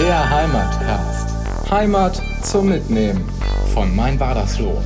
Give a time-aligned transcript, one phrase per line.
[0.00, 1.28] Der Heimatcast.
[1.70, 3.28] Heimat zum Mitnehmen
[3.74, 4.82] von Mein Wadersloh.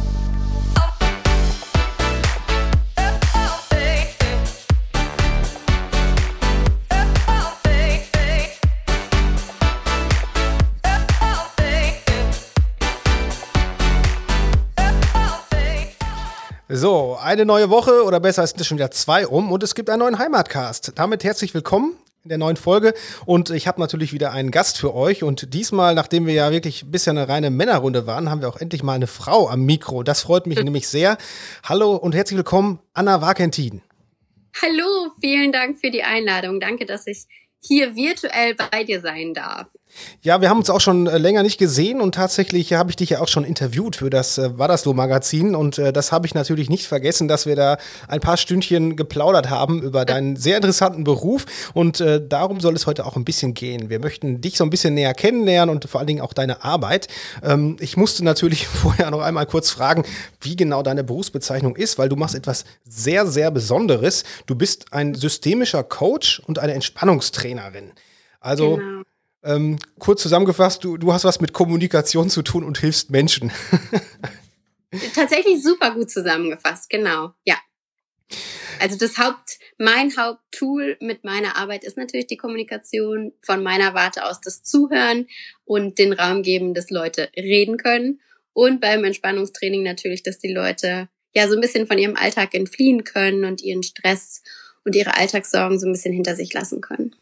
[16.69, 20.01] So, eine neue Woche oder besser es schon wieder zwei um und es gibt einen
[20.01, 20.91] neuen Heimatcast.
[20.97, 22.95] Damit herzlich willkommen in der neuen Folge
[23.27, 26.91] und ich habe natürlich wieder einen Gast für euch und diesmal, nachdem wir ja wirklich
[26.91, 30.03] bisher eine reine Männerrunde waren, haben wir auch endlich mal eine Frau am Mikro.
[30.03, 31.19] Das freut mich nämlich sehr.
[31.65, 33.83] Hallo und herzlich willkommen, Anna Wakentin.
[34.63, 36.61] Hallo, vielen Dank für die Einladung.
[36.61, 37.27] Danke, dass ich
[37.61, 39.67] hier virtuell bei dir sein darf.
[40.23, 43.11] Ja, wir haben uns auch schon äh, länger nicht gesehen und tatsächlich habe ich dich
[43.11, 46.87] ja auch schon interviewt für das äh, Wadersloh-Magazin und äh, das habe ich natürlich nicht
[46.87, 52.01] vergessen, dass wir da ein paar Stündchen geplaudert haben über deinen sehr interessanten Beruf und
[52.01, 53.91] äh, darum soll es heute auch ein bisschen gehen.
[53.91, 57.09] Wir möchten dich so ein bisschen näher kennenlernen und vor allen Dingen auch deine Arbeit.
[57.43, 60.05] Ähm, ich musste natürlich vorher noch einmal kurz fragen,
[60.41, 64.25] wie genau deine Berufsbezeichnung ist, weil du machst etwas sehr, sehr Besonderes.
[64.47, 67.93] Du bist ein systemischer Coach und eine Entspannungstrainerin.
[68.41, 69.03] Also genau
[69.45, 73.53] ähm, kurz zusammengefasst, du, du hast was mit Kommunikation zu tun und hilfst Menschen.
[75.15, 77.57] Tatsächlich super gut zusammengefasst, genau, ja.
[78.81, 84.25] Also das Haupt, mein Haupttool mit meiner Arbeit ist natürlich die Kommunikation von meiner Warte
[84.25, 85.27] aus, das Zuhören
[85.65, 88.21] und den Raum geben, dass Leute reden können.
[88.53, 93.05] Und beim Entspannungstraining natürlich, dass die Leute ja so ein bisschen von ihrem Alltag entfliehen
[93.05, 94.43] können und ihren Stress
[94.85, 97.15] und ihre Alltagssorgen so ein bisschen hinter sich lassen können.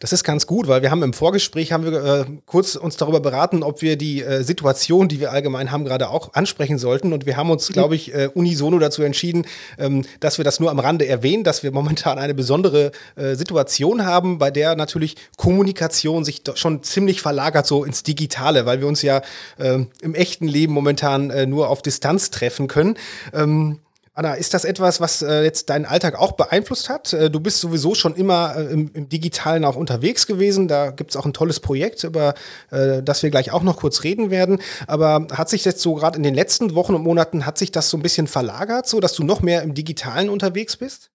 [0.00, 3.20] Das ist ganz gut, weil wir haben im Vorgespräch haben wir äh, kurz uns darüber
[3.20, 7.12] beraten, ob wir die äh, Situation, die wir allgemein haben, gerade auch ansprechen sollten.
[7.12, 9.46] Und wir haben uns, glaube ich, äh, unisono dazu entschieden,
[9.78, 14.04] ähm, dass wir das nur am Rande erwähnen, dass wir momentan eine besondere äh, Situation
[14.04, 19.02] haben, bei der natürlich Kommunikation sich schon ziemlich verlagert so ins Digitale, weil wir uns
[19.02, 19.22] ja
[19.58, 22.96] ähm, im echten Leben momentan äh, nur auf Distanz treffen können.
[23.32, 23.80] Ähm,
[24.16, 27.12] Anna, ist das etwas, was äh, jetzt deinen Alltag auch beeinflusst hat?
[27.12, 30.68] Äh, du bist sowieso schon immer äh, im, im, Digitalen auch unterwegs gewesen.
[30.68, 32.34] Da gibt es auch ein tolles Projekt, über
[32.70, 34.62] äh, das wir gleich auch noch kurz reden werden.
[34.86, 37.90] Aber hat sich jetzt so gerade in den letzten Wochen und Monaten, hat sich das
[37.90, 41.10] so ein bisschen verlagert, so dass du noch mehr im Digitalen unterwegs bist?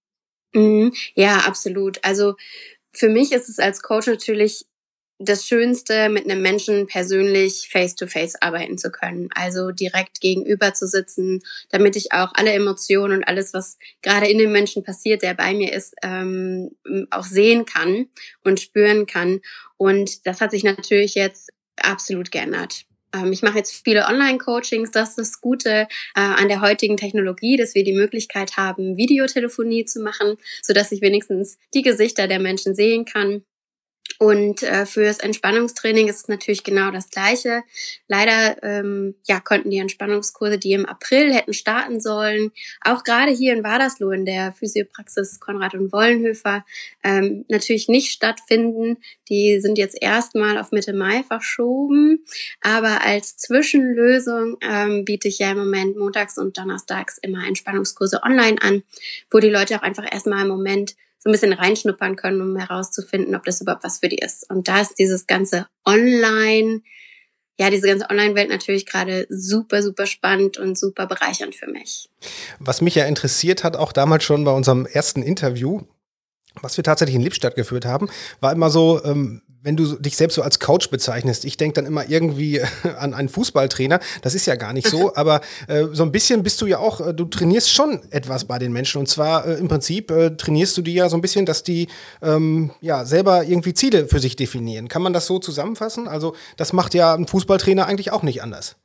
[0.54, 0.94] Mhm.
[1.16, 1.98] Ja, absolut.
[2.04, 2.36] Also
[2.92, 4.68] für mich ist es als Coach natürlich
[5.24, 9.30] das Schönste, mit einem Menschen persönlich face-to-face -face arbeiten zu können.
[9.36, 14.38] Also direkt gegenüber zu sitzen, damit ich auch alle Emotionen und alles, was gerade in
[14.38, 16.72] dem Menschen passiert, der bei mir ist, ähm,
[17.12, 18.08] auch sehen kann
[18.44, 19.42] und spüren kann.
[19.78, 22.86] Und das hat sich natürlich jetzt absolut geändert.
[23.14, 24.92] Ähm, ich mache jetzt viele Online-Coachings.
[24.92, 29.86] Das ist das Gute äh, an der heutigen Technologie, dass wir die Möglichkeit haben, Videotelefonie
[29.86, 33.44] zu machen, so dass ich wenigstens die Gesichter der Menschen sehen kann
[34.20, 37.64] und äh, fürs Entspannungstraining ist es natürlich genau das Gleiche.
[38.08, 42.52] Leider ähm, ja, konnten die Entspannungskurse, die im April hätten starten sollen,
[42.82, 46.66] auch gerade hier in Wadersloh in der Physiopraxis Konrad und Wollenhöfer,
[47.04, 48.98] ähm, natürlich nicht stattfinden.
[49.30, 52.26] Die sind jetzt erstmal auf Mitte Mai verschoben.
[52.62, 58.62] Aber als Zwischenlösung ähm, biete ich ja im Moment montags und donnerstags immer Entspannungskurse online
[58.62, 58.84] an,
[59.30, 63.36] wo die Leute auch einfach erstmal im Moment so ein bisschen reinschnuppern können, um herauszufinden,
[63.36, 64.50] ob das überhaupt was für die ist.
[64.50, 66.82] Und da ist dieses ganze Online,
[67.60, 72.10] ja, diese ganze Online-Welt natürlich gerade super, super spannend und super bereichernd für mich.
[72.60, 75.82] Was mich ja interessiert hat, auch damals schon bei unserem ersten Interview,
[76.60, 78.10] was wir tatsächlich in Lippstadt geführt haben,
[78.40, 81.86] war immer so, ähm, wenn du dich selbst so als Coach bezeichnest, ich denke dann
[81.86, 82.62] immer irgendwie
[82.98, 84.00] an einen Fußballtrainer.
[84.22, 87.02] Das ist ja gar nicht so, aber äh, so ein bisschen bist du ja auch,
[87.02, 89.00] äh, du trainierst schon etwas bei den Menschen.
[89.00, 91.88] Und zwar äh, im Prinzip äh, trainierst du die ja so ein bisschen, dass die
[92.22, 94.88] ähm, ja selber irgendwie Ziele für sich definieren.
[94.88, 96.08] Kann man das so zusammenfassen?
[96.08, 98.76] Also, das macht ja ein Fußballtrainer eigentlich auch nicht anders.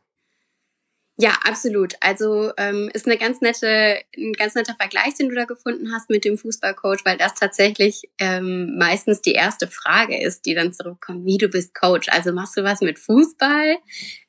[1.18, 1.94] Ja, absolut.
[2.00, 6.10] Also ähm, ist eine ganz nette, ein ganz netter Vergleich, den du da gefunden hast
[6.10, 11.24] mit dem Fußballcoach, weil das tatsächlich ähm, meistens die erste Frage ist, die dann zurückkommt,
[11.24, 12.08] wie du bist Coach.
[12.10, 13.76] Also machst du was mit Fußball?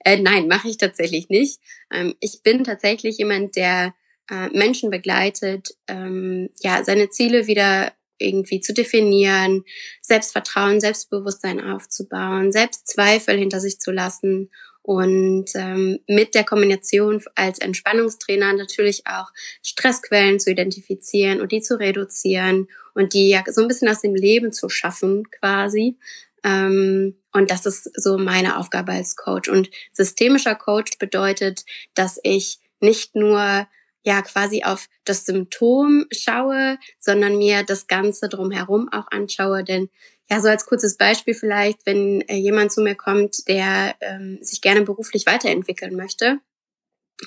[0.06, 1.60] Äh, nein, mache ich tatsächlich nicht.
[1.92, 3.94] Ähm, ich bin tatsächlich jemand, der
[4.32, 9.66] äh, Menschen begleitet, ähm, ja, seine Ziele wieder irgendwie zu definieren,
[10.02, 14.50] Selbstvertrauen, Selbstbewusstsein aufzubauen, Selbstzweifel hinter sich zu lassen
[14.88, 21.78] und ähm, mit der Kombination als Entspannungstrainer natürlich auch Stressquellen zu identifizieren und die zu
[21.78, 25.98] reduzieren und die ja so ein bisschen aus dem Leben zu schaffen quasi.
[26.42, 29.50] Ähm, und das ist so meine Aufgabe als Coach.
[29.50, 33.68] Und systemischer Coach bedeutet, dass ich nicht nur
[34.08, 39.66] ja quasi auf das Symptom schaue, sondern mir das Ganze drumherum auch anschaue.
[39.66, 39.90] Denn
[40.30, 44.62] ja, so als kurzes Beispiel vielleicht, wenn äh, jemand zu mir kommt, der ähm, sich
[44.62, 46.40] gerne beruflich weiterentwickeln möchte,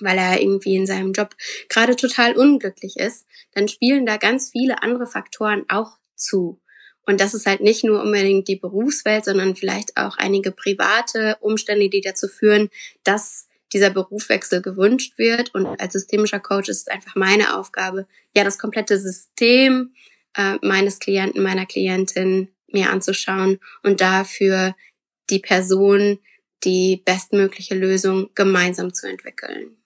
[0.01, 1.37] weil er irgendwie in seinem Job
[1.69, 6.63] gerade total unglücklich ist, dann spielen da ganz viele andere Faktoren auch zu.
[7.07, 11.91] Und das ist halt nicht nur unbedingt die Berufswelt, sondern vielleicht auch einige private Umstände,
[11.91, 12.71] die dazu führen,
[13.05, 15.55] dass dieser Berufswechsel gewünscht wird.
[15.55, 18.07] Und als systemischer Coach ist es einfach meine Aufgabe,
[18.37, 19.95] ja, das komplette System
[20.37, 24.75] äh, meines Klienten, meiner Klientin mir anzuschauen und dafür
[25.29, 26.19] die Person
[26.65, 29.77] die bestmögliche Lösung gemeinsam zu entwickeln.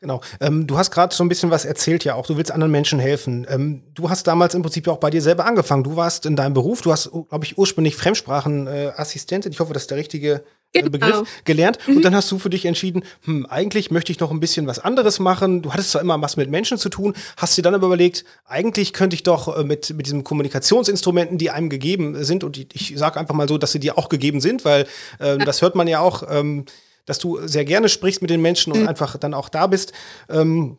[0.00, 0.22] Genau.
[0.40, 2.26] Ähm, du hast gerade so ein bisschen was erzählt ja auch.
[2.26, 3.46] Du willst anderen Menschen helfen.
[3.50, 5.84] Ähm, du hast damals im Prinzip auch bei dir selber angefangen.
[5.84, 9.52] Du warst in deinem Beruf, du hast, glaube ich, ursprünglich Fremdsprachenassistentin.
[9.52, 10.42] Äh, ich hoffe, das ist der richtige
[10.72, 10.90] äh, genau.
[10.90, 11.78] Begriff gelernt.
[11.86, 11.96] Mhm.
[11.96, 14.78] Und dann hast du für dich entschieden, hm, eigentlich möchte ich noch ein bisschen was
[14.78, 15.60] anderes machen.
[15.60, 18.94] Du hattest zwar immer was mit Menschen zu tun, hast dir dann aber überlegt, eigentlich
[18.94, 22.98] könnte ich doch äh, mit, mit diesen Kommunikationsinstrumenten, die einem gegeben sind, und ich, ich
[22.98, 24.86] sage einfach mal so, dass sie dir auch gegeben sind, weil
[25.18, 26.22] äh, das hört man ja auch.
[26.28, 26.64] Ähm,
[27.10, 28.88] dass du sehr gerne sprichst mit den Menschen und mhm.
[28.88, 29.92] einfach dann auch da bist.
[30.28, 30.78] Ähm,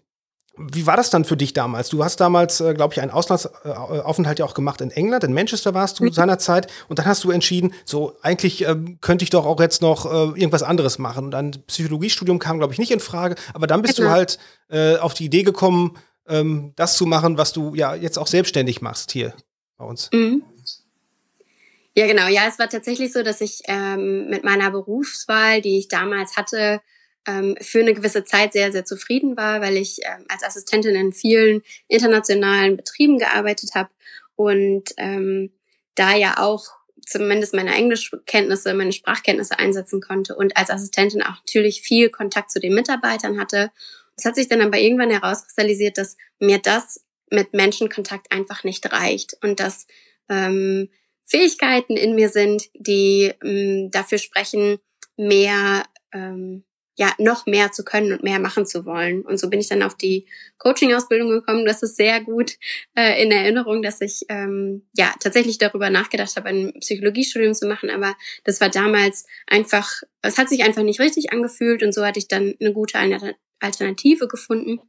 [0.57, 1.89] wie war das dann für dich damals?
[1.89, 5.25] Du hast damals, äh, glaube ich, einen Auslandsaufenthalt ja auch gemacht in England.
[5.25, 6.13] In Manchester warst du mhm.
[6.13, 6.71] seinerzeit.
[6.87, 10.39] Und dann hast du entschieden, so eigentlich ähm, könnte ich doch auch jetzt noch äh,
[10.39, 11.25] irgendwas anderes machen.
[11.25, 13.35] Und ein Psychologiestudium kam, glaube ich, nicht in Frage.
[13.53, 14.07] Aber dann bist genau.
[14.07, 14.39] du halt
[14.69, 15.97] äh, auf die Idee gekommen,
[16.29, 19.33] ähm, das zu machen, was du ja jetzt auch selbstständig machst hier
[19.77, 20.09] bei uns.
[20.13, 20.43] Mhm.
[21.95, 22.27] Ja, genau.
[22.27, 26.81] Ja, es war tatsächlich so, dass ich ähm, mit meiner Berufswahl, die ich damals hatte,
[27.27, 31.11] ähm, für eine gewisse Zeit sehr, sehr zufrieden war, weil ich ähm, als Assistentin in
[31.11, 33.89] vielen internationalen Betrieben gearbeitet habe
[34.35, 35.51] und ähm,
[35.95, 36.65] da ja auch
[37.05, 42.59] zumindest meine Englischkenntnisse, meine Sprachkenntnisse einsetzen konnte und als Assistentin auch natürlich viel Kontakt zu
[42.59, 43.71] den Mitarbeitern hatte.
[44.15, 49.35] Es hat sich dann aber irgendwann herauskristallisiert, dass mir das mit Menschenkontakt einfach nicht reicht
[49.41, 49.87] und dass
[50.29, 50.89] ähm,
[51.31, 54.79] Fähigkeiten in mir sind, die ähm, dafür sprechen,
[55.15, 56.65] mehr, ähm,
[56.97, 59.21] ja, noch mehr zu können und mehr machen zu wollen.
[59.21, 61.65] Und so bin ich dann auf die Coaching-Ausbildung gekommen.
[61.65, 62.57] Das ist sehr gut
[62.97, 67.89] äh, in Erinnerung, dass ich ähm, ja tatsächlich darüber nachgedacht habe, ein Psychologiestudium zu machen.
[67.89, 68.13] Aber
[68.43, 72.27] das war damals einfach, es hat sich einfach nicht richtig angefühlt und so hatte ich
[72.27, 72.99] dann eine gute
[73.61, 74.81] Alternative gefunden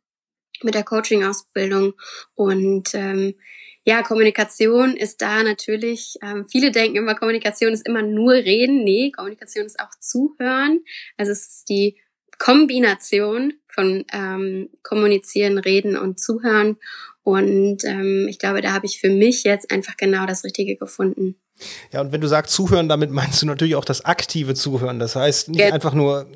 [0.65, 1.94] mit der Coaching-Ausbildung
[2.35, 3.35] und ähm,
[3.84, 8.84] ja, Kommunikation ist da natürlich, ähm, viele denken immer, Kommunikation ist immer nur reden.
[8.84, 10.84] Nee, Kommunikation ist auch zuhören.
[11.17, 11.99] Also es ist die
[12.38, 16.76] Kombination von ähm, Kommunizieren, Reden und Zuhören.
[17.25, 21.37] Und ähm, ich glaube, da habe ich für mich jetzt einfach genau das Richtige gefunden.
[21.93, 24.99] Ja, und wenn du sagst Zuhören, damit meinst du natürlich auch das aktive Zuhören.
[24.99, 25.73] Das heißt, nicht ja.
[25.73, 26.26] einfach nur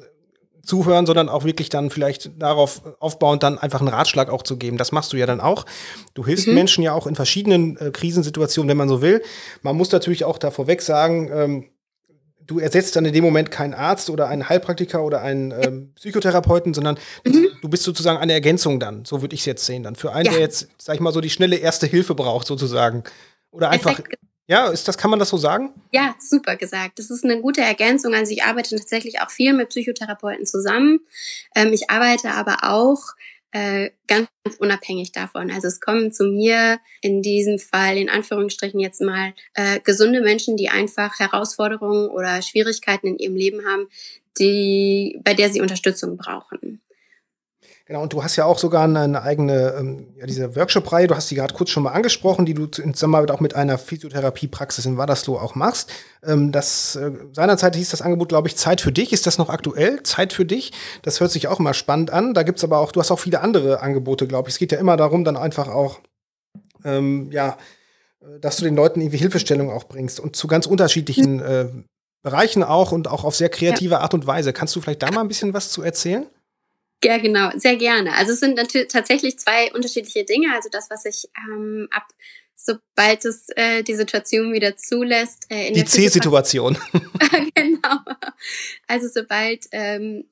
[0.67, 4.77] zuhören, sondern auch wirklich dann vielleicht darauf aufbauend dann einfach einen Ratschlag auch zu geben.
[4.77, 5.65] Das machst du ja dann auch.
[6.15, 6.55] Du hilfst mhm.
[6.55, 9.23] Menschen ja auch in verschiedenen äh, Krisensituationen, wenn man so will.
[9.63, 11.65] Man muss natürlich auch da vorweg sagen, ähm,
[12.47, 16.75] du ersetzt dann in dem Moment keinen Arzt oder einen Heilpraktiker oder einen ähm, Psychotherapeuten,
[16.75, 17.49] sondern mhm.
[17.63, 19.05] du bist sozusagen eine Ergänzung dann.
[19.05, 19.83] So würde ich es jetzt sehen.
[19.83, 20.33] Dann für einen, ja.
[20.33, 23.05] der jetzt, sag ich mal, so die schnelle erste Hilfe braucht, sozusagen.
[23.51, 23.97] Oder einfach.
[23.97, 25.73] Perfekt ja, ist das, kann man das so sagen?
[25.93, 26.99] Ja, super gesagt.
[26.99, 28.15] Das ist eine gute Ergänzung.
[28.15, 31.01] Also ich arbeite tatsächlich auch viel mit Psychotherapeuten zusammen.
[31.55, 33.01] Ähm, ich arbeite aber auch
[33.51, 34.29] äh, ganz
[34.59, 35.51] unabhängig davon.
[35.51, 40.57] Also es kommen zu mir in diesem Fall, in Anführungsstrichen jetzt mal, äh, gesunde Menschen,
[40.57, 43.89] die einfach Herausforderungen oder Schwierigkeiten in ihrem Leben haben,
[44.39, 46.83] die, bei der sie Unterstützung brauchen.
[47.89, 51.31] Genau, und du hast ja auch sogar eine eigene, ähm, ja, diese Workshop-Reihe, du hast
[51.31, 54.99] die gerade kurz schon mal angesprochen, die du in Zusammenarbeit auch mit einer Physiotherapie-Praxis in
[54.99, 55.93] Wadersloh auch machst.
[56.25, 59.13] Ähm, das, äh, seinerzeit hieß das Angebot, glaube ich, Zeit für dich.
[59.13, 60.03] Ist das noch aktuell?
[60.03, 60.73] Zeit für dich?
[61.03, 62.35] Das hört sich auch mal spannend an.
[62.35, 64.57] Da gibt's aber auch, du hast auch viele andere Angebote, glaube ich.
[64.57, 66.01] Es geht ja immer darum, dann einfach auch,
[66.85, 67.57] ähm, ja,
[68.21, 71.69] äh, dass du den Leuten irgendwie Hilfestellung auch bringst und zu ganz unterschiedlichen äh,
[72.25, 74.01] Bereichen auch und auch auf sehr kreative.
[74.01, 74.53] Art und Weise.
[74.53, 76.27] Kannst du vielleicht da mal ein bisschen was zu erzählen?
[77.05, 78.15] Ja, genau, sehr gerne.
[78.15, 80.55] Also es sind natürlich tatsächlich zwei unterschiedliche Dinge.
[80.55, 82.05] Also das, was ich ähm, ab
[82.67, 85.47] sobald es äh, die Situation wieder zulässt.
[85.51, 86.77] Äh, in die C-Situation.
[87.55, 87.99] genau.
[88.89, 90.25] Also sobald ähm,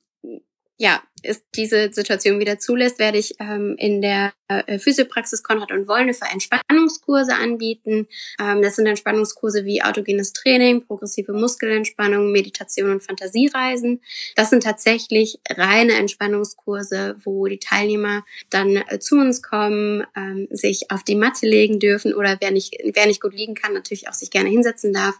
[0.77, 5.87] ja, ist diese Situation wieder zulässt, werde ich ähm, in der äh, Physiopraxis Konrad und
[5.87, 8.07] Wollneffer Entspannungskurse anbieten.
[8.39, 14.01] Ähm, das sind Entspannungskurse wie autogenes Training, progressive Muskelentspannung, Meditation und Fantasiereisen.
[14.35, 20.91] Das sind tatsächlich reine Entspannungskurse, wo die Teilnehmer dann äh, zu uns kommen, ähm, sich
[20.91, 24.13] auf die Matte legen dürfen oder wer nicht, wer nicht gut liegen kann, natürlich auch
[24.13, 25.15] sich gerne hinsetzen darf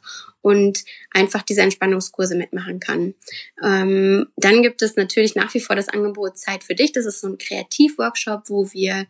[0.46, 3.16] und einfach diese Entspannungskurse mitmachen kann.
[3.64, 6.92] Ähm, dann gibt es natürlich nach wie vor das Angebot Zeit für dich.
[6.92, 9.08] Das ist so ein Kreativworkshop, wo wir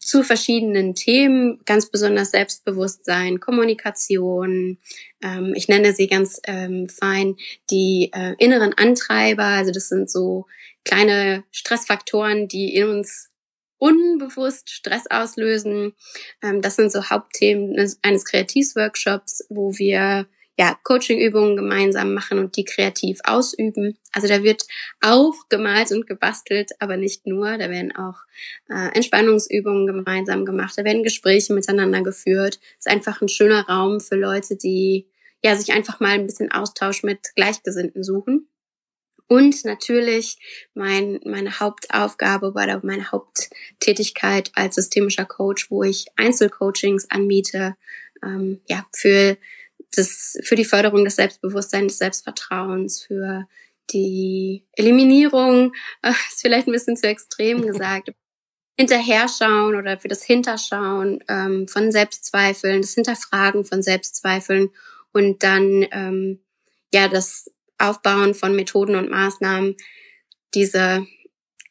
[0.00, 4.78] zu verschiedenen Themen, ganz besonders Selbstbewusstsein, Kommunikation,
[5.22, 7.36] ähm, ich nenne sie ganz ähm, fein,
[7.70, 10.46] die äh, inneren Antreiber, also das sind so
[10.84, 13.30] kleine Stressfaktoren, die in uns
[13.78, 15.94] unbewusst Stress auslösen.
[16.42, 22.64] Ähm, das sind so Hauptthemen eines Kreativworkshops, wo wir ja, Coaching-Übungen gemeinsam machen und die
[22.64, 23.98] kreativ ausüben.
[24.12, 24.62] Also da wird
[25.00, 27.58] auch gemalt und gebastelt, aber nicht nur.
[27.58, 28.18] Da werden auch
[28.68, 30.74] äh, Entspannungsübungen gemeinsam gemacht.
[30.76, 32.60] Da werden Gespräche miteinander geführt.
[32.78, 35.08] Es ist einfach ein schöner Raum für Leute, die
[35.42, 38.48] ja sich einfach mal ein bisschen Austausch mit Gleichgesinnten suchen.
[39.26, 40.36] Und natürlich
[40.74, 47.74] mein, meine Hauptaufgabe oder meine Haupttätigkeit als systemischer Coach, wo ich Einzelcoachings anbiete,
[48.22, 49.36] ähm, ja, für
[49.98, 53.46] das, für die Förderung des Selbstbewusstseins, des Selbstvertrauens, für
[53.90, 55.72] die Eliminierung,
[56.02, 58.10] ist vielleicht ein bisschen zu extrem gesagt,
[58.76, 64.70] Hinterherschauen oder für das Hinterschauen ähm, von Selbstzweifeln, das Hinterfragen von Selbstzweifeln
[65.12, 66.40] und dann ähm,
[66.92, 69.76] ja das Aufbauen von Methoden und Maßnahmen,
[70.54, 71.06] diese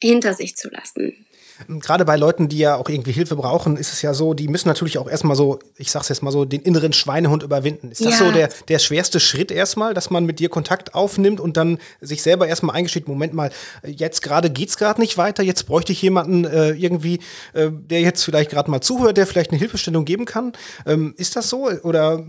[0.01, 1.25] hinter sich zu lassen.
[1.67, 4.67] Gerade bei Leuten, die ja auch irgendwie Hilfe brauchen, ist es ja so, die müssen
[4.67, 7.91] natürlich auch erstmal so, ich sag's jetzt mal so, den inneren Schweinehund überwinden.
[7.91, 8.25] Ist das ja.
[8.25, 12.21] so der, der schwerste Schritt erstmal, dass man mit dir Kontakt aufnimmt und dann sich
[12.21, 13.51] selber erstmal eingesteht, Moment mal,
[13.85, 17.19] jetzt gerade geht's gerade nicht weiter, jetzt bräuchte ich jemanden äh, irgendwie,
[17.53, 20.53] äh, der jetzt vielleicht gerade mal zuhört, der vielleicht eine Hilfestellung geben kann.
[20.85, 21.69] Ähm, ist das so?
[21.83, 22.25] Oder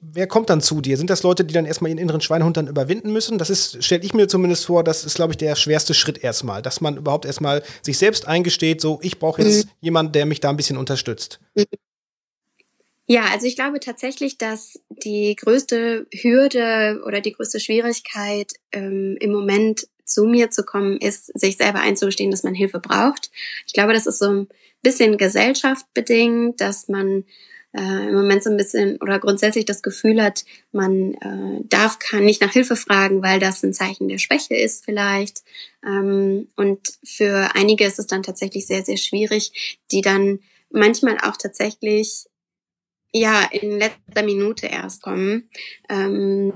[0.00, 0.96] wer kommt dann zu dir?
[0.96, 3.38] Sind das Leute, die dann erstmal ihren inneren Schweinehund dann überwinden müssen?
[3.38, 6.62] Das ist, stelle ich mir zumindest vor, das ist, glaube ich, der schwerste Schritt erstmal,
[6.62, 9.70] dass man überhaupt erstmal sich selbst eingesteht, so, ich brauche jetzt mhm.
[9.80, 11.40] jemanden, der mich da ein bisschen unterstützt.
[13.06, 19.32] Ja, also ich glaube tatsächlich, dass die größte Hürde oder die größte Schwierigkeit ähm, im
[19.32, 23.30] Moment zu mir zu kommen, ist, sich selber einzugestehen, dass man Hilfe braucht.
[23.66, 24.48] Ich glaube, das ist so ein
[24.82, 27.24] bisschen gesellschaftbedingt, dass man
[27.72, 32.24] äh, im Moment so ein bisschen oder grundsätzlich das Gefühl hat, man äh, darf, kann
[32.24, 35.42] nicht nach Hilfe fragen, weil das ein Zeichen der Schwäche ist vielleicht.
[35.86, 41.36] Ähm, und für einige ist es dann tatsächlich sehr, sehr schwierig, die dann manchmal auch
[41.36, 42.26] tatsächlich
[43.12, 45.48] ja in letzter Minute erst kommen,
[45.88, 46.52] ähm,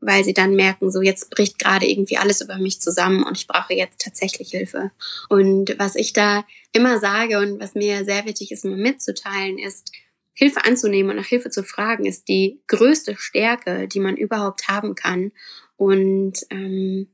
[0.00, 3.46] weil sie dann merken, so jetzt bricht gerade irgendwie alles über mich zusammen und ich
[3.46, 4.90] brauche jetzt tatsächlich Hilfe.
[5.28, 9.92] Und was ich da immer sage und was mir sehr wichtig ist, mir mitzuteilen, ist,
[10.38, 14.94] Hilfe anzunehmen und nach Hilfe zu fragen, ist die größte Stärke, die man überhaupt haben
[14.94, 15.32] kann.
[15.76, 17.08] Und ähm,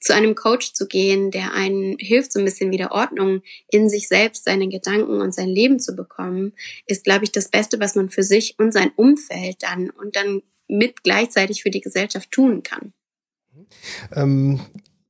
[0.00, 4.06] zu einem Coach zu gehen, der einen hilft, so ein bisschen wieder Ordnung in sich
[4.06, 6.52] selbst, seine Gedanken und sein Leben zu bekommen,
[6.86, 10.42] ist, glaube ich, das Beste, was man für sich und sein Umfeld dann und dann
[10.68, 12.92] mit gleichzeitig für die Gesellschaft tun kann.
[14.14, 14.60] Ähm,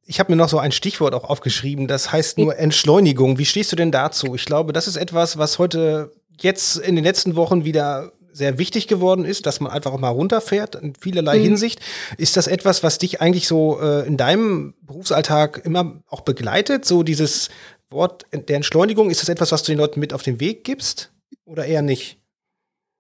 [0.07, 3.37] ich habe mir noch so ein Stichwort auch aufgeschrieben, das heißt nur Entschleunigung.
[3.37, 4.35] Wie stehst du denn dazu?
[4.35, 8.87] Ich glaube, das ist etwas, was heute jetzt in den letzten Wochen wieder sehr wichtig
[8.87, 11.43] geworden ist, dass man einfach auch mal runterfährt in vielerlei mhm.
[11.43, 11.81] Hinsicht.
[12.17, 16.85] Ist das etwas, was dich eigentlich so äh, in deinem Berufsalltag immer auch begleitet?
[16.85, 17.51] So dieses
[17.91, 21.11] Wort der Entschleunigung, ist das etwas, was du den Leuten mit auf den Weg gibst
[21.45, 22.19] oder eher nicht?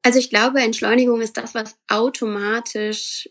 [0.02, 3.28] Also ich glaube, Entschleunigung ist das, was automatisch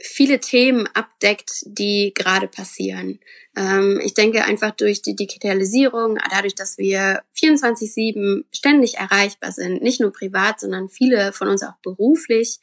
[0.00, 3.20] viele Themen abdeckt, die gerade passieren.
[3.56, 10.00] Ähm, ich denke einfach durch die Digitalisierung, dadurch, dass wir 24-7 ständig erreichbar sind, nicht
[10.00, 12.58] nur privat, sondern viele von uns auch beruflich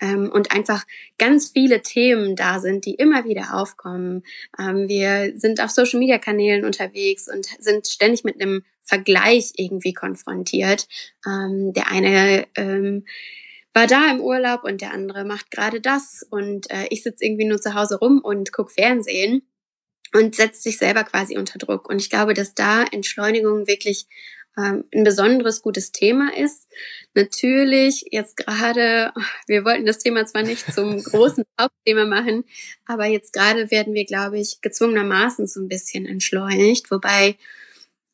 [0.00, 0.84] ähm, und einfach
[1.18, 4.22] ganz viele Themen da sind, die immer wieder aufkommen.
[4.58, 10.86] Ähm, wir sind auf Social-Media-Kanälen unterwegs und sind ständig mit einem Vergleich irgendwie konfrontiert.
[11.26, 13.04] Ähm, der eine ähm,
[13.76, 17.44] war da im Urlaub und der andere macht gerade das und äh, ich sitze irgendwie
[17.44, 19.42] nur zu Hause rum und guck Fernsehen
[20.14, 21.86] und setzt sich selber quasi unter Druck.
[21.86, 24.06] Und ich glaube, dass da Entschleunigung wirklich
[24.56, 26.72] ähm, ein besonderes gutes Thema ist.
[27.12, 29.12] Natürlich jetzt gerade,
[29.46, 32.44] wir wollten das Thema zwar nicht zum großen Hauptthema machen,
[32.86, 37.36] aber jetzt gerade werden wir, glaube ich, gezwungenermaßen so ein bisschen entschleunigt, wobei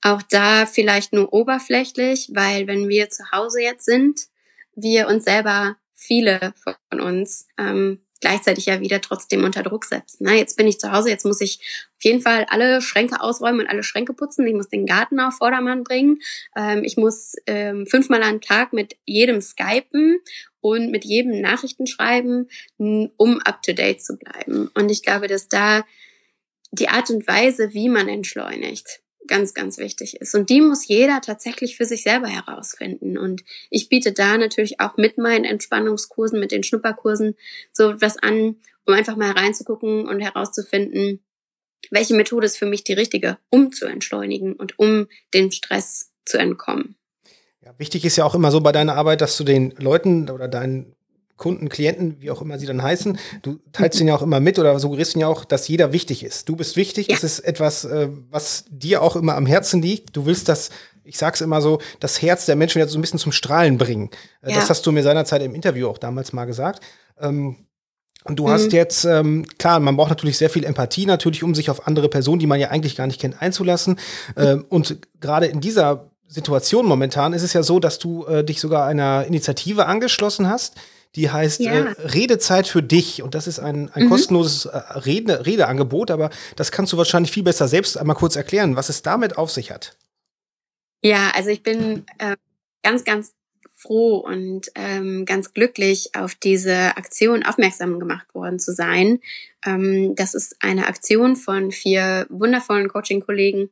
[0.00, 4.31] auch da vielleicht nur oberflächlich, weil wenn wir zu Hause jetzt sind,
[4.74, 6.54] wir uns selber, viele
[6.90, 10.24] von uns, ähm, gleichzeitig ja wieder trotzdem unter Druck setzen.
[10.24, 10.38] Ne?
[10.38, 11.58] Jetzt bin ich zu Hause, jetzt muss ich
[11.98, 14.46] auf jeden Fall alle Schränke ausräumen und alle Schränke putzen.
[14.46, 16.20] Ich muss den Garten auf Vordermann bringen.
[16.56, 20.20] Ähm, ich muss ähm, fünfmal am Tag mit jedem skypen
[20.60, 22.48] und mit jedem Nachrichten schreiben,
[22.78, 24.70] um up-to-date zu bleiben.
[24.74, 25.84] Und ich glaube, dass da
[26.70, 30.34] die Art und Weise, wie man entschleunigt, ganz, ganz wichtig ist.
[30.34, 33.18] Und die muss jeder tatsächlich für sich selber herausfinden.
[33.18, 37.36] Und ich biete da natürlich auch mit meinen Entspannungskursen, mit den Schnupperkursen
[37.72, 41.20] so was an, um einfach mal reinzugucken und herauszufinden,
[41.90, 46.38] welche Methode ist für mich die richtige, um zu entschleunigen und um dem Stress zu
[46.38, 46.96] entkommen.
[47.64, 50.48] Ja, wichtig ist ja auch immer so bei deiner Arbeit, dass du den Leuten oder
[50.48, 50.96] deinen
[51.42, 54.60] Kunden, Klienten, wie auch immer sie dann heißen, du teilst ihnen ja auch immer mit
[54.60, 56.48] oder suggerierst ihnen ja auch, dass jeder wichtig ist.
[56.48, 57.16] Du bist wichtig, ja.
[57.16, 60.14] das ist etwas, äh, was dir auch immer am Herzen liegt.
[60.16, 60.70] Du willst das,
[61.02, 64.10] ich sag's immer so, das Herz der Menschen jetzt so ein bisschen zum Strahlen bringen.
[64.40, 64.60] Äh, ja.
[64.60, 66.80] Das hast du mir seinerzeit im Interview auch damals mal gesagt.
[67.20, 67.56] Ähm,
[68.22, 68.50] und du mhm.
[68.50, 72.08] hast jetzt, ähm, klar, man braucht natürlich sehr viel Empathie natürlich, um sich auf andere
[72.08, 73.98] Personen, die man ja eigentlich gar nicht kennt, einzulassen.
[74.36, 78.60] Ähm, und gerade in dieser Situation momentan ist es ja so, dass du äh, dich
[78.60, 80.76] sogar einer Initiative angeschlossen hast,
[81.14, 81.72] die heißt ja.
[81.72, 83.22] äh, Redezeit für dich.
[83.22, 84.08] Und das ist ein, ein mhm.
[84.08, 88.76] kostenloses äh, Rede, Redeangebot, aber das kannst du wahrscheinlich viel besser selbst einmal kurz erklären,
[88.76, 89.96] was es damit auf sich hat.
[91.02, 92.36] Ja, also ich bin äh,
[92.82, 93.34] ganz, ganz
[93.74, 99.20] froh und ähm, ganz glücklich, auf diese Aktion aufmerksam gemacht worden zu sein.
[99.66, 103.70] Ähm, das ist eine Aktion von vier wundervollen Coaching-Kollegen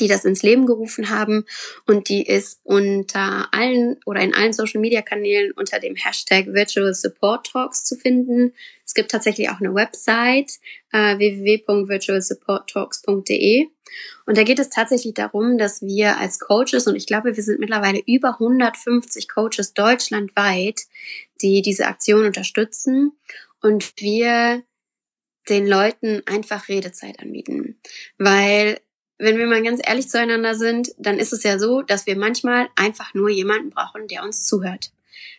[0.00, 1.44] die das ins Leben gerufen haben.
[1.86, 6.94] Und die ist unter allen oder in allen Social Media Kanälen unter dem Hashtag Virtual
[6.94, 8.54] Support Talks zu finden.
[8.84, 10.52] Es gibt tatsächlich auch eine Website
[10.92, 13.68] äh, www.virtualsupporttalks.de
[14.26, 17.60] und da geht es tatsächlich darum, dass wir als Coaches und ich glaube, wir sind
[17.60, 20.82] mittlerweile über 150 Coaches deutschlandweit,
[21.42, 23.12] die diese Aktion unterstützen.
[23.60, 24.62] Und wir
[25.48, 27.78] den Leuten einfach Redezeit anbieten,
[28.18, 28.78] weil
[29.18, 32.68] wenn wir mal ganz ehrlich zueinander sind, dann ist es ja so, dass wir manchmal
[32.74, 34.90] einfach nur jemanden brauchen, der uns zuhört.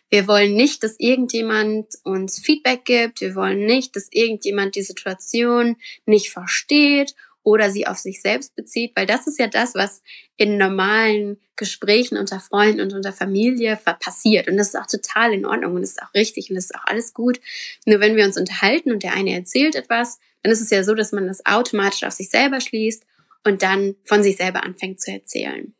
[0.08, 3.20] Wir wollen nicht, dass irgendjemand uns Feedback gibt.
[3.20, 8.92] Wir wollen nicht, dass irgendjemand die Situation nicht versteht oder sie auf sich selbst bezieht,
[8.96, 10.02] weil das ist ja das, was
[10.36, 14.48] in normalen Gesprächen unter Freunden und unter Familie passiert.
[14.48, 16.74] Und das ist auch total in Ordnung und das ist auch richtig und das ist
[16.74, 17.40] auch alles gut.
[17.84, 20.94] Nur wenn wir uns unterhalten und der eine erzählt etwas, dann ist es ja so,
[20.94, 23.04] dass man das automatisch auf sich selber schließt
[23.46, 25.74] und dann von sich selber anfängt zu erzählen.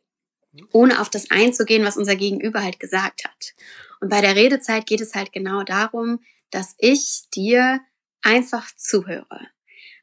[0.71, 3.53] Ohne auf das einzugehen, was unser Gegenüber halt gesagt hat.
[3.99, 7.81] Und bei der Redezeit geht es halt genau darum, dass ich dir
[8.21, 9.47] einfach zuhöre.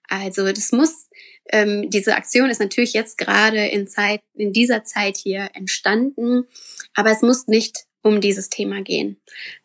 [0.09, 1.09] Also das muss,
[1.49, 6.45] ähm, diese Aktion ist natürlich jetzt gerade in Zeit, in dieser Zeit hier entstanden,
[6.95, 9.17] aber es muss nicht um dieses Thema gehen.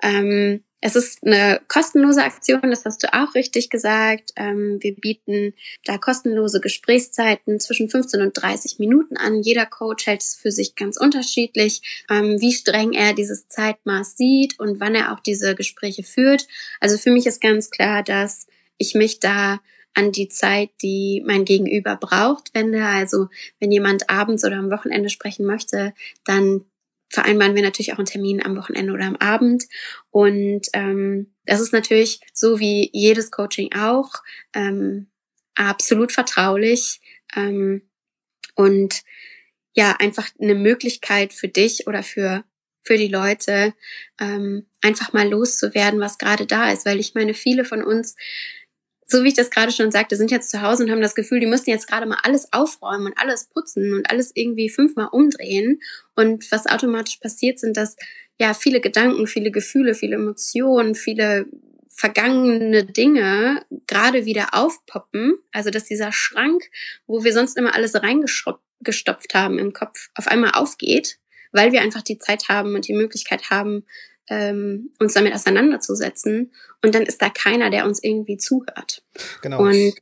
[0.01, 4.31] Ähm, es ist eine kostenlose Aktion, das hast du auch richtig gesagt.
[4.37, 9.41] Ähm, wir bieten da kostenlose Gesprächszeiten zwischen 15 und 30 Minuten an.
[9.41, 14.59] Jeder Coach hält es für sich ganz unterschiedlich, ähm, wie streng er dieses Zeitmaß sieht
[14.59, 16.47] und wann er auch diese Gespräche führt.
[16.79, 19.59] Also für mich ist ganz klar, dass ich mich da
[19.93, 22.85] an die Zeit, die mein Gegenüber braucht, wende.
[22.85, 23.27] Also
[23.59, 25.93] wenn jemand abends oder am Wochenende sprechen möchte,
[26.25, 26.63] dann
[27.09, 29.65] vereinbaren wir natürlich auch einen Termin am Wochenende oder am Abend.
[30.11, 34.11] Und ähm, das ist natürlich so wie jedes Coaching auch
[34.53, 35.07] ähm,
[35.55, 37.01] absolut vertraulich
[37.35, 37.81] ähm,
[38.55, 39.03] und
[39.73, 42.43] ja einfach eine Möglichkeit für dich oder für
[42.83, 43.73] für die Leute
[44.19, 48.15] ähm, einfach mal loszuwerden, was gerade da ist, weil ich meine, viele von uns
[49.09, 51.39] so wie ich das gerade schon sagte, sind jetzt zu Hause und haben das Gefühl,
[51.39, 55.81] die müssen jetzt gerade mal alles aufräumen und alles putzen und alles irgendwie fünfmal umdrehen.
[56.15, 57.95] Und was automatisch passiert, sind dass
[58.39, 61.47] ja viele Gedanken, viele Gefühle, viele Emotionen, viele
[61.89, 65.39] vergangene Dinge gerade wieder aufpoppen.
[65.51, 66.63] Also dass dieser Schrank,
[67.07, 71.17] wo wir sonst immer alles reingestopft haben im Kopf, auf einmal aufgeht,
[71.51, 73.85] weil wir einfach die Zeit haben und die Möglichkeit haben,
[74.29, 76.51] ähm, uns damit auseinanderzusetzen.
[76.83, 79.03] Und dann ist da keiner, der uns irgendwie zuhört.
[79.41, 79.63] Genau.
[79.63, 79.93] Und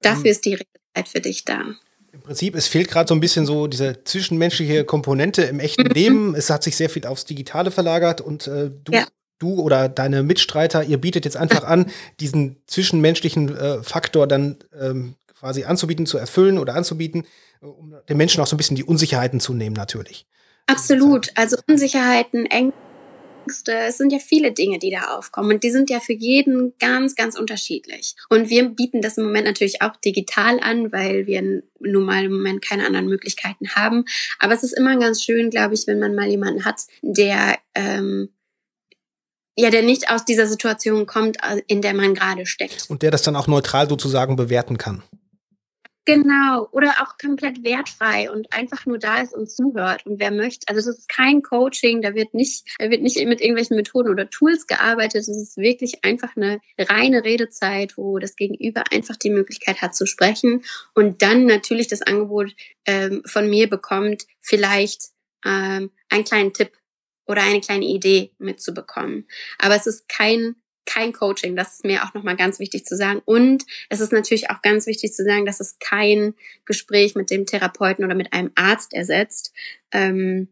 [0.00, 1.74] dafür ist die Redezeit für dich da.
[2.12, 5.92] Im Prinzip, es fehlt gerade so ein bisschen so diese zwischenmenschliche Komponente im echten mhm.
[5.92, 6.34] Leben.
[6.34, 9.06] Es hat sich sehr viel aufs Digitale verlagert und äh, du, ja.
[9.38, 15.16] du oder deine Mitstreiter, ihr bietet jetzt einfach an, diesen zwischenmenschlichen äh, Faktor dann ähm,
[15.36, 17.24] quasi anzubieten, zu erfüllen oder anzubieten,
[17.60, 20.26] äh, um den Menschen auch so ein bisschen die Unsicherheiten zu nehmen, natürlich.
[20.66, 21.30] Absolut.
[21.34, 22.83] Also Unsicherheiten, Ängste
[23.44, 26.74] Ängste, es sind ja viele Dinge, die da aufkommen und die sind ja für jeden
[26.78, 28.14] ganz, ganz unterschiedlich.
[28.28, 32.32] Und wir bieten das im Moment natürlich auch digital an, weil wir nun mal im
[32.32, 34.04] Moment keine anderen Möglichkeiten haben.
[34.38, 38.30] Aber es ist immer ganz schön, glaube ich, wenn man mal jemanden hat, der ähm,
[39.56, 41.36] ja, der nicht aus dieser Situation kommt,
[41.68, 42.86] in der man gerade steckt.
[42.88, 45.04] Und der das dann auch neutral sozusagen bewerten kann.
[46.06, 50.68] Genau, oder auch komplett wertfrei und einfach nur da ist und zuhört und wer möchte.
[50.68, 54.28] Also das ist kein Coaching, da wird nicht, da wird nicht mit irgendwelchen Methoden oder
[54.28, 55.22] Tools gearbeitet.
[55.22, 60.04] Es ist wirklich einfach eine reine Redezeit, wo das Gegenüber einfach die Möglichkeit hat zu
[60.04, 60.62] sprechen
[60.94, 65.12] und dann natürlich das Angebot ähm, von mir bekommt, vielleicht
[65.46, 66.72] ähm, einen kleinen Tipp
[67.26, 69.26] oder eine kleine Idee mitzubekommen.
[69.58, 71.56] Aber es ist kein kein Coaching.
[71.56, 73.22] Das ist mir auch nochmal ganz wichtig zu sagen.
[73.24, 77.46] Und es ist natürlich auch ganz wichtig zu sagen, dass es kein Gespräch mit dem
[77.46, 79.52] Therapeuten oder mit einem Arzt ersetzt.
[79.92, 80.48] Ähm,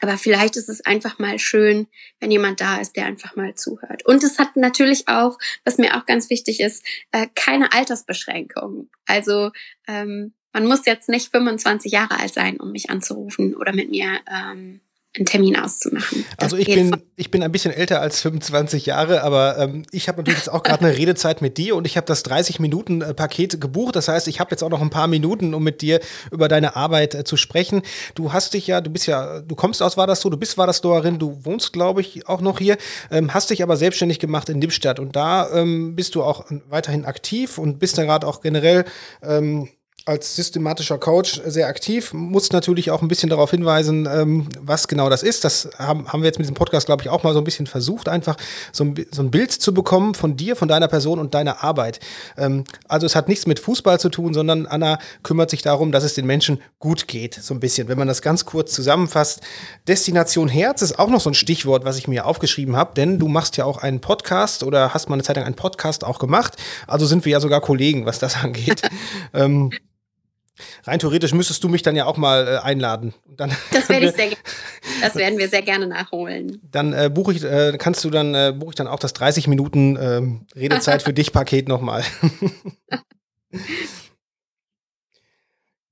[0.00, 1.86] aber vielleicht ist es einfach mal schön,
[2.20, 4.04] wenn jemand da ist, der einfach mal zuhört.
[4.04, 8.90] Und es hat natürlich auch, was mir auch ganz wichtig ist, äh, keine Altersbeschränkung.
[9.06, 9.52] Also
[9.86, 14.20] ähm, man muss jetzt nicht 25 Jahre alt sein, um mich anzurufen oder mit mir
[14.30, 14.80] ähm,
[15.16, 16.24] einen Termin auszumachen.
[16.38, 20.08] Das also ich bin, ich bin ein bisschen älter als 25 Jahre, aber ähm, ich
[20.08, 23.94] habe natürlich jetzt auch gerade eine Redezeit mit dir und ich habe das 30-Minuten-Paket gebucht.
[23.94, 26.00] Das heißt, ich habe jetzt auch noch ein paar Minuten, um mit dir
[26.32, 27.82] über deine Arbeit äh, zu sprechen.
[28.14, 31.44] Du hast dich ja, du bist ja, du kommst aus so, du bist Doerin, du
[31.44, 32.76] wohnst, glaube ich, auch noch hier,
[33.10, 37.04] ähm, hast dich aber selbstständig gemacht in Lippstadt und da ähm, bist du auch weiterhin
[37.04, 38.84] aktiv und bist dann gerade auch generell
[39.22, 39.68] ähm,
[40.06, 45.08] als systematischer Coach sehr aktiv, muss natürlich auch ein bisschen darauf hinweisen, ähm, was genau
[45.08, 45.44] das ist.
[45.44, 47.66] Das haben, haben wir jetzt mit diesem Podcast, glaube ich, auch mal so ein bisschen
[47.66, 48.36] versucht, einfach
[48.70, 52.00] so ein, so ein Bild zu bekommen von dir, von deiner Person und deiner Arbeit.
[52.36, 56.04] Ähm, also es hat nichts mit Fußball zu tun, sondern Anna kümmert sich darum, dass
[56.04, 57.88] es den Menschen gut geht, so ein bisschen.
[57.88, 59.40] Wenn man das ganz kurz zusammenfasst.
[59.88, 63.28] Destination Herz ist auch noch so ein Stichwort, was ich mir aufgeschrieben habe, denn du
[63.28, 66.56] machst ja auch einen Podcast oder hast mal eine Zeit lang einen Podcast auch gemacht.
[66.86, 68.82] Also sind wir ja sogar Kollegen, was das angeht.
[69.32, 69.70] ähm,
[70.84, 73.12] Rein theoretisch müsstest du mich dann ja auch mal äh, einladen.
[73.36, 74.30] Dann das werde ich sehr
[75.00, 76.60] Das werden wir sehr gerne nachholen.
[76.70, 79.48] Dann äh, buche ich, äh, kannst du dann äh, buche ich dann auch das 30
[79.48, 82.04] Minuten ähm, Redezeit für dich Paket nochmal.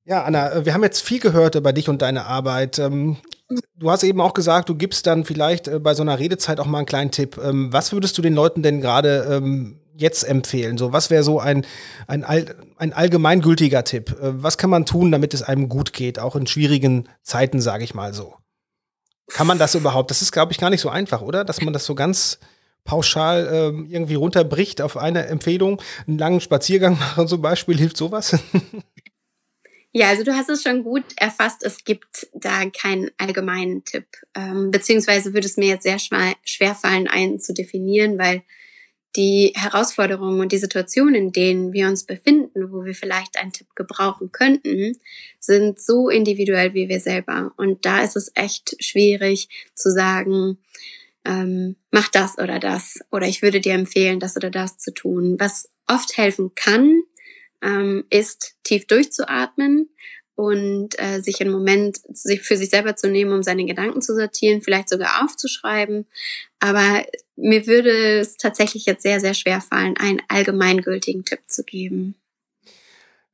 [0.05, 2.79] ja, Anna, äh, wir haben jetzt viel gehört über dich und deine Arbeit.
[2.79, 3.17] Ähm,
[3.75, 6.67] du hast eben auch gesagt, du gibst dann vielleicht äh, bei so einer Redezeit auch
[6.67, 7.37] mal einen kleinen Tipp.
[7.43, 10.79] Ähm, was würdest du den Leuten denn gerade ähm, jetzt empfehlen?
[10.79, 11.67] So, was wäre so ein,
[12.07, 14.11] ein, ein allgemeingültiger Tipp?
[14.21, 17.85] Äh, was kann man tun, damit es einem gut geht, auch in schwierigen Zeiten, sage
[17.85, 18.35] ich mal so?
[19.29, 20.11] Kann man das überhaupt?
[20.11, 21.45] Das ist, glaube ich, gar nicht so einfach, oder?
[21.45, 22.39] Dass man das so ganz
[22.85, 25.81] pauschal ähm, irgendwie runterbricht auf eine Empfehlung.
[26.07, 28.39] Einen langen Spaziergang machen zum Beispiel, hilft sowas?
[29.95, 31.63] Ja, also du hast es schon gut erfasst.
[31.63, 34.07] Es gibt da keinen allgemeinen Tipp.
[34.35, 38.43] Ähm, beziehungsweise würde es mir jetzt sehr schwer fallen, einen zu definieren, weil
[39.17, 43.69] die Herausforderungen und die Situationen, in denen wir uns befinden, wo wir vielleicht einen Tipp
[43.75, 44.99] gebrauchen könnten,
[45.39, 47.53] sind so individuell wie wir selber.
[47.57, 50.59] Und da ist es echt schwierig zu sagen,
[51.25, 53.01] ähm, mach das oder das.
[53.11, 55.37] Oder ich würde dir empfehlen, das oder das zu tun.
[55.39, 57.03] Was oft helfen kann,
[57.63, 59.89] ähm, ist tief durchzuatmen
[60.35, 64.15] und äh, sich einen Moment sich für sich selber zu nehmen, um seine Gedanken zu
[64.15, 66.07] sortieren, vielleicht sogar aufzuschreiben.
[66.61, 67.05] Aber
[67.37, 72.15] mir würde es tatsächlich jetzt sehr, sehr schwer fallen, einen allgemeingültigen Tipp zu geben.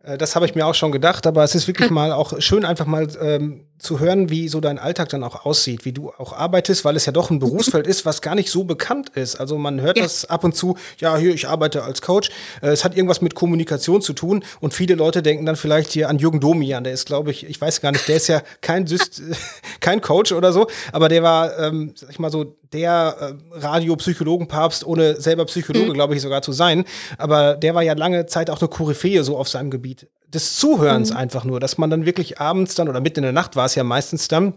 [0.03, 2.65] Äh, das habe ich mir auch schon gedacht, aber es ist wirklich mal auch schön,
[2.65, 6.33] einfach mal ähm, zu hören, wie so dein Alltag dann auch aussieht, wie du auch
[6.33, 9.37] arbeitest, weil es ja doch ein Berufsfeld ist, was gar nicht so bekannt ist.
[9.37, 10.03] Also man hört ja.
[10.03, 12.31] das ab und zu, ja, hier, ich arbeite als Coach.
[12.61, 16.09] Äh, es hat irgendwas mit Kommunikation zu tun und viele Leute denken dann vielleicht hier
[16.09, 18.87] an Jürgen Domian, der ist, glaube ich, ich weiß gar nicht, der ist ja kein,
[18.87, 19.23] Syst
[19.81, 23.17] kein Coach oder so, aber der war, ähm, sag ich mal so, der
[23.53, 25.95] äh, Radiopsychologenpapst, ohne selber Psychologe, mhm.
[25.95, 26.85] glaube ich, sogar zu sein.
[27.17, 31.11] Aber der war ja lange Zeit auch eine Koryphäe so auf seinem Gebiet des Zuhörens
[31.11, 31.17] mhm.
[31.17, 33.75] einfach nur, dass man dann wirklich abends dann oder mitten in der Nacht war es
[33.75, 34.55] ja meistens dann,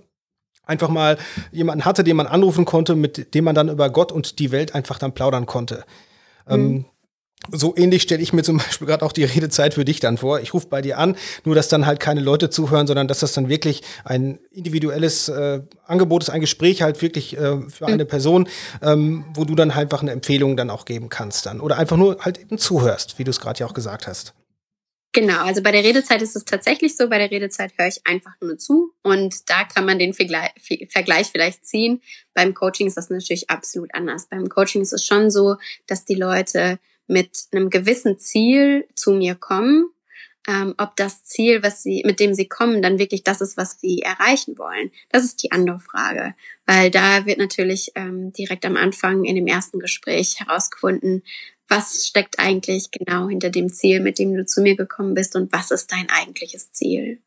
[0.65, 1.17] einfach mal
[1.51, 4.75] jemanden hatte, den man anrufen konnte, mit dem man dann über Gott und die Welt
[4.75, 5.83] einfach dann plaudern konnte.
[6.47, 6.53] Mhm.
[6.53, 6.85] Ähm,
[7.51, 10.39] so ähnlich stelle ich mir zum Beispiel gerade auch die Redezeit für dich dann vor.
[10.39, 13.33] Ich rufe bei dir an, nur dass dann halt keine Leute zuhören, sondern dass das
[13.33, 18.47] dann wirklich ein individuelles äh, Angebot ist, ein Gespräch halt wirklich äh, für eine Person,
[18.81, 21.59] ähm, wo du dann einfach eine Empfehlung dann auch geben kannst dann.
[21.59, 24.33] Oder einfach nur halt eben zuhörst, wie du es gerade ja auch gesagt hast.
[25.13, 28.31] Genau, also bei der Redezeit ist es tatsächlich so, bei der Redezeit höre ich einfach
[28.39, 32.01] nur zu und da kann man den Vergleich vielleicht ziehen.
[32.33, 34.27] Beim Coaching ist das natürlich absolut anders.
[34.27, 39.35] Beim Coaching ist es schon so, dass die Leute mit einem gewissen Ziel zu mir
[39.35, 39.89] kommen.
[40.47, 43.79] Ähm, ob das Ziel, was sie, mit dem sie kommen, dann wirklich das ist, was
[43.79, 44.91] sie erreichen wollen.
[45.09, 46.33] Das ist die andere Frage.
[46.65, 51.23] Weil da wird natürlich ähm, direkt am Anfang in dem ersten Gespräch herausgefunden,
[51.67, 55.53] was steckt eigentlich genau hinter dem Ziel, mit dem du zu mir gekommen bist und
[55.53, 57.21] was ist dein eigentliches Ziel?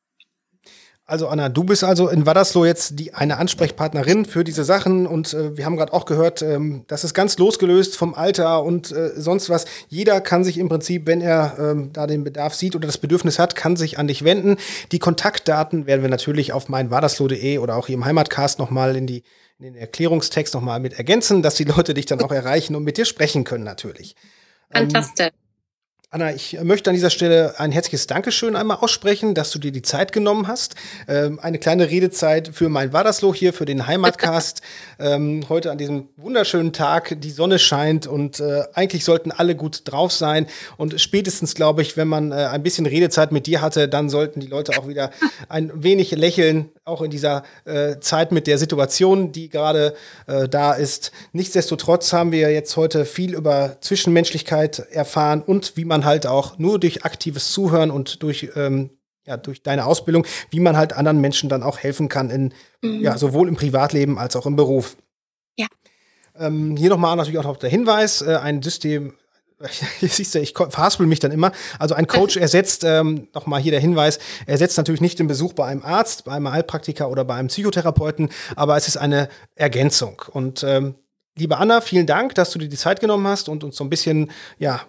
[1.07, 5.35] Also Anna, du bist also in Wadersloh jetzt die eine Ansprechpartnerin für diese Sachen und
[5.35, 9.11] äh, wir haben gerade auch gehört, ähm, das ist ganz losgelöst vom Alter und äh,
[9.15, 9.67] sonst was.
[9.89, 13.39] Jeder kann sich im Prinzip, wenn er ähm, da den Bedarf sieht oder das Bedürfnis
[13.39, 14.57] hat, kann sich an dich wenden.
[14.93, 19.25] Die Kontaktdaten werden wir natürlich auf meinwadersloh.de oder auch hier im Heimatcast nochmal in die
[19.59, 22.97] in den Erklärungstext nochmal mit ergänzen, dass die Leute dich dann auch erreichen und mit
[22.97, 24.17] dir sprechen können natürlich.
[24.73, 25.27] Fantastisch.
[25.27, 25.44] Ähm,
[26.15, 29.83] Anna, ich möchte an dieser Stelle ein herzliches Dankeschön einmal aussprechen, dass du dir die
[29.83, 30.77] Zeit genommen hast.
[31.09, 34.63] Ähm, eine kleine Redezeit für mein Wadersloh hier, für den Heimatcast.
[35.01, 39.83] ähm, heute an diesem wunderschönen Tag, die Sonne scheint und äh, eigentlich sollten alle gut
[39.87, 40.47] drauf sein.
[40.77, 44.39] Und spätestens, glaube ich, wenn man äh, ein bisschen Redezeit mit dir hatte, dann sollten
[44.39, 45.11] die Leute auch wieder
[45.49, 49.97] ein wenig lächeln, auch in dieser äh, Zeit mit der Situation, die gerade
[50.29, 51.11] äh, da ist.
[51.33, 56.79] Nichtsdestotrotz haben wir jetzt heute viel über Zwischenmenschlichkeit erfahren und wie man halt auch nur
[56.79, 58.91] durch aktives Zuhören und durch ähm,
[59.27, 63.01] ja, durch deine Ausbildung, wie man halt anderen Menschen dann auch helfen kann, in, mhm.
[63.01, 64.97] ja, sowohl im Privatleben als auch im Beruf.
[65.57, 65.67] Ja.
[66.39, 69.15] Ähm, hier nochmal natürlich auch noch der Hinweis, äh, ein System,
[70.01, 71.53] siehst du, ich verhaspel mich dann immer.
[71.79, 75.67] Also ein Coach ersetzt, ähm, nochmal hier der Hinweis, ersetzt natürlich nicht den Besuch bei
[75.67, 80.23] einem Arzt, bei einem Heilpraktiker oder bei einem Psychotherapeuten, aber es ist eine Ergänzung.
[80.33, 80.97] Und ähm,
[81.37, 83.91] liebe Anna, vielen Dank, dass du dir die Zeit genommen hast und uns so ein
[83.91, 84.83] bisschen, ja,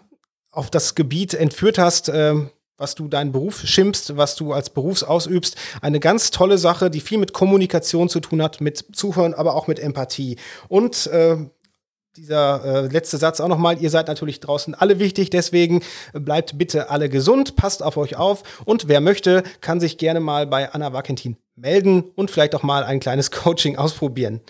[0.55, 2.35] auf das Gebiet entführt hast, äh,
[2.77, 5.55] was du deinen Beruf schimpfst, was du als Berufs ausübst.
[5.81, 9.67] Eine ganz tolle Sache, die viel mit Kommunikation zu tun hat, mit Zuhören, aber auch
[9.67, 10.37] mit Empathie.
[10.67, 11.37] Und äh,
[12.17, 16.89] dieser äh, letzte Satz auch nochmal, ihr seid natürlich draußen alle wichtig, deswegen bleibt bitte
[16.89, 20.93] alle gesund, passt auf euch auf und wer möchte, kann sich gerne mal bei Anna
[20.93, 24.41] Wakentin melden und vielleicht auch mal ein kleines Coaching ausprobieren.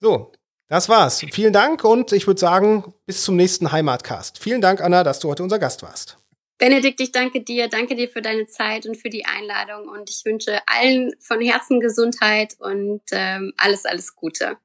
[0.00, 0.32] So,
[0.68, 1.24] das war's.
[1.32, 4.38] Vielen Dank und ich würde sagen, bis zum nächsten Heimatcast.
[4.38, 6.18] Vielen Dank, Anna, dass du heute unser Gast warst.
[6.58, 7.68] Benedikt, ich danke dir.
[7.68, 9.88] Danke dir für deine Zeit und für die Einladung.
[9.88, 14.56] Und ich wünsche allen von Herzen Gesundheit und ähm, alles, alles Gute.